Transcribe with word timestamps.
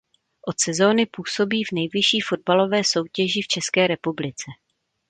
Od 0.41 0.59
sezóny 0.61 1.05
působí 1.11 1.63
v 1.63 1.71
nejvyšší 1.75 2.21
fotbalové 2.21 2.81
soutěži 2.83 3.41
v 3.41 3.47
České 3.47 3.87
republice. 3.87 4.43